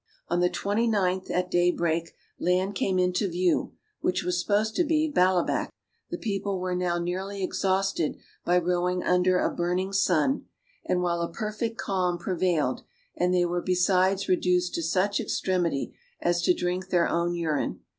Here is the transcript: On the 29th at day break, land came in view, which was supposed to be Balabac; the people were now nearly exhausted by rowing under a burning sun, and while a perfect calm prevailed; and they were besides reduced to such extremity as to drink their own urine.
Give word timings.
On 0.29 0.39
the 0.39 0.49
29th 0.49 1.29
at 1.29 1.51
day 1.51 1.69
break, 1.69 2.15
land 2.39 2.73
came 2.73 2.97
in 2.97 3.13
view, 3.13 3.73
which 3.99 4.23
was 4.23 4.39
supposed 4.41 4.73
to 4.77 4.83
be 4.83 5.07
Balabac; 5.07 5.69
the 6.09 6.17
people 6.17 6.59
were 6.59 6.73
now 6.75 6.97
nearly 6.97 7.43
exhausted 7.43 8.17
by 8.43 8.57
rowing 8.57 9.03
under 9.03 9.37
a 9.37 9.53
burning 9.53 9.93
sun, 9.93 10.47
and 10.83 11.03
while 11.03 11.21
a 11.21 11.31
perfect 11.31 11.77
calm 11.77 12.17
prevailed; 12.17 12.81
and 13.15 13.31
they 13.31 13.45
were 13.45 13.61
besides 13.61 14.27
reduced 14.27 14.73
to 14.73 14.81
such 14.81 15.19
extremity 15.19 15.93
as 16.19 16.41
to 16.41 16.55
drink 16.55 16.87
their 16.89 17.07
own 17.07 17.35
urine. 17.35 17.81